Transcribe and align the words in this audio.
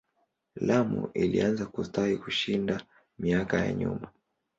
Lamu 0.55 1.07
ilianza 1.13 1.65
kustawi 1.65 2.17
kushinda 2.17 2.81
miaka 3.19 3.57
ya 3.57 3.73
nyuma. 3.73 4.07